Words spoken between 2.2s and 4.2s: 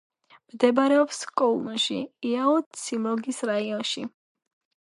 იაუ-ციმ-მონგის რაიონში.